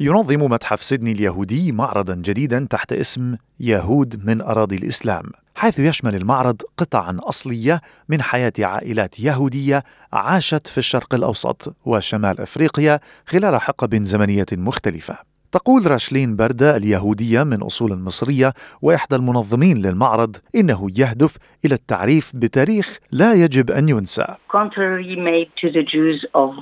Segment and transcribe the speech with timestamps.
[0.00, 5.24] ينظم متحف سيدني اليهودي معرضا جديدا تحت اسم يهود من أراضي الإسلام
[5.54, 13.00] حيث يشمل المعرض قطعا أصلية من حياة عائلات يهودية عاشت في الشرق الأوسط وشمال أفريقيا
[13.26, 15.18] خلال حقب زمنية مختلفة
[15.52, 22.98] تقول راشلين بردة اليهودية من أصول مصرية وإحدى المنظمين للمعرض إنه يهدف إلى التعريف بتاريخ
[23.12, 24.26] لا يجب أن ينسى.
[24.48, 26.52] Contrary made to the Jews of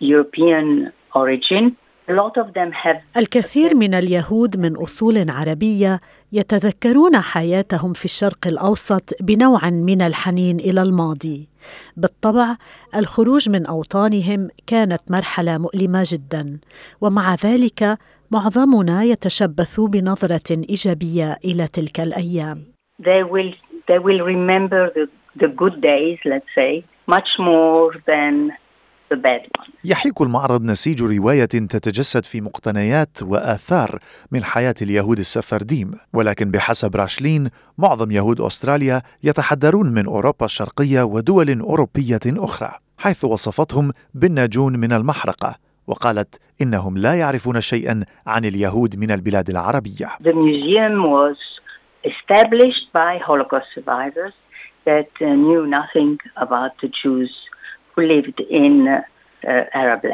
[0.00, 1.72] European origin,
[3.16, 6.00] الكثير من اليهود من أصول عربية
[6.32, 11.48] يتذكرون حياتهم في الشرق الأوسط بنوع من الحنين إلى الماضي.
[11.96, 12.56] بالطبع
[12.94, 16.58] الخروج من أوطانهم كانت مرحلة مؤلمة جدا
[17.00, 17.98] ومع ذلك
[18.30, 22.62] معظمنا يتشبث بنظرة إيجابية إلى تلك الأيام.
[23.02, 23.52] They will
[23.88, 25.08] they will remember the,
[25.42, 28.52] the good days let's say much more than
[29.84, 33.98] يحيك المعرض نسيج رواية تتجسد في مقتنيات وآثار
[34.30, 41.60] من حياة اليهود السفرديم ولكن بحسب راشلين معظم يهود أستراليا يتحدرون من أوروبا الشرقية ودول
[41.60, 49.10] أوروبية أخرى حيث وصفتهم بالناجون من المحرقة وقالت إنهم لا يعرفون شيئا عن اليهود من
[49.10, 50.06] البلاد العربية.
[50.20, 51.36] The museum was
[52.04, 54.34] established by Holocaust survivors
[54.84, 57.32] that uh, knew nothing about the Jews
[57.96, 59.02] lived in uh.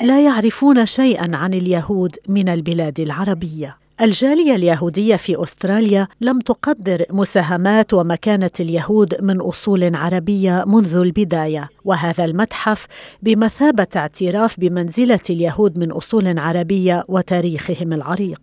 [0.02, 7.94] لا يعرفون شيئا عن اليهود من البلاد العربية الجالية اليهودية في أستراليا لم تقدر مساهمات
[7.94, 12.86] ومكانة اليهود من أصول عربية منذ البداية وهذا المتحف
[13.22, 18.40] بمثابة اعتراف بمنزلة اليهود من أصول عربية وتاريخهم العريق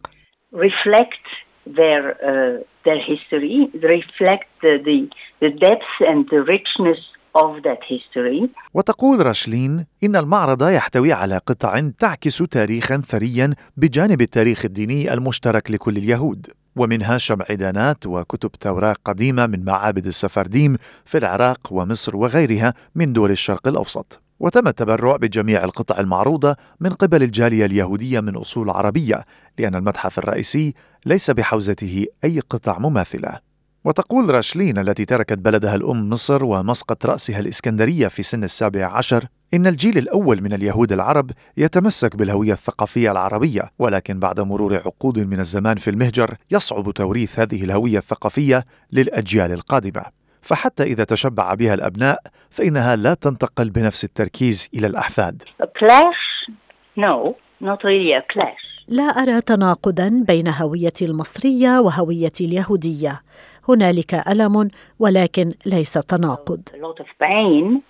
[0.56, 1.26] reflect
[1.68, 5.00] their uh, their history reflect the, the
[5.44, 7.00] the depth and the richness
[7.36, 8.50] of that history.
[8.74, 15.98] وتقول راشلين إن المعرض يحتوي على قطع تعكس تاريخا ثريا بجانب التاريخ الديني المشترك لكل
[15.98, 16.48] اليهود.
[16.76, 23.32] ومنها شمع عيدانات وكتب توراة قديمة من معابد السفرديم في العراق ومصر وغيرها من دول
[23.32, 24.22] الشرق الأوسط.
[24.40, 29.26] وتم التبرع بجميع القطع المعروضة من قبل الجالية اليهودية من أصول عربية
[29.58, 30.74] لأن المتحف الرئيسي
[31.06, 33.49] ليس بحوزته أي قطع مماثلة.
[33.86, 39.68] وتقول راشلين التي تركت بلدها الأم مصر ومسقط رأسها الإسكندرية في سن السابع عشر إن
[39.68, 45.78] الجيل الأول من اليهود العرب يتمسك بالهوية الثقافية العربية ولكن بعد مرور عقود من الزمان
[45.78, 50.04] في المهجر يصعب توريث هذه الهوية الثقافية للأجيال القادمة
[50.42, 52.20] فحتى إذا تشبع بها الأبناء
[52.50, 56.52] فإنها لا تنتقل بنفس التركيز إلى الأحفاد A clash?
[56.98, 58.70] No, not really a clash.
[58.88, 63.22] لا أرى تناقضا بين هويتي المصرية وهويتي اليهودية
[63.69, 64.69] هنالك ألم
[65.00, 66.62] ولكن ليس تناقض.
[66.74, 67.81] A lot of pain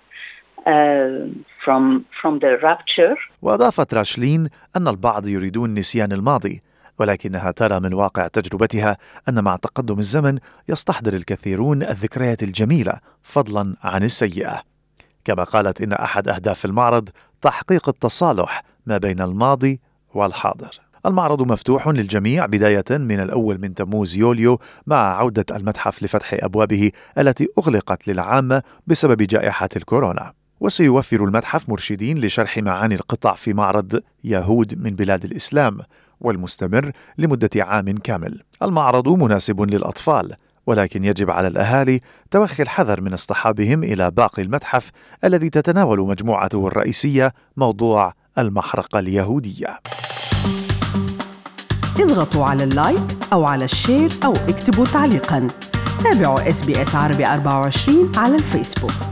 [0.66, 1.28] uh,
[1.64, 3.16] from from the rupture.
[3.42, 6.62] وأضافت راشلين أن البعض يريدون نسيان الماضي
[6.98, 8.96] ولكنها ترى من واقع تجربتها
[9.28, 12.92] أن مع تقدم الزمن يستحضر الكثيرون الذكريات الجميلة
[13.22, 14.62] فضلا عن السيئة.
[15.24, 17.08] كما قالت إن أحد أهداف المعرض
[17.42, 19.80] تحقيق التصالح ما بين الماضي
[20.14, 20.89] والحاضر.
[21.06, 27.48] المعرض مفتوح للجميع بداية من الأول من تموز يوليو مع عودة المتحف لفتح أبوابه التي
[27.58, 30.32] أغلقت للعامة بسبب جائحة الكورونا.
[30.60, 35.78] وسيوفر المتحف مرشدين لشرح معاني القطع في معرض يهود من بلاد الإسلام
[36.20, 38.42] والمستمر لمدة عام كامل.
[38.62, 40.34] المعرض مناسب للأطفال
[40.66, 42.00] ولكن يجب على الأهالي
[42.30, 44.90] توخي الحذر من اصطحابهم إلى باقي المتحف
[45.24, 49.78] الذي تتناول مجموعته الرئيسية موضوع المحرقة اليهودية.
[51.98, 55.48] اضغطوا على ال like أو على ال share أو اكتبوا تعليقاً.
[56.04, 59.09] تابعوا SBS عربي 24 على الفيسبوك.